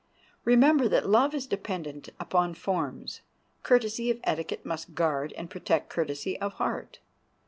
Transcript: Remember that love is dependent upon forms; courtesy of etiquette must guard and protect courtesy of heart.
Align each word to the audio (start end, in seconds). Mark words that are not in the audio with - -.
Remember 0.45 0.87
that 0.89 1.07
love 1.07 1.35
is 1.35 1.45
dependent 1.45 2.09
upon 2.19 2.55
forms; 2.55 3.21
courtesy 3.61 4.09
of 4.09 4.19
etiquette 4.23 4.65
must 4.65 4.95
guard 4.95 5.31
and 5.33 5.47
protect 5.47 5.89
courtesy 5.89 6.39
of 6.41 6.53
heart. 6.53 6.97